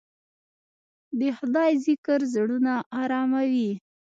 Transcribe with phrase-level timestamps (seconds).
[1.19, 3.71] د خدای ذکر زړونه اراموي.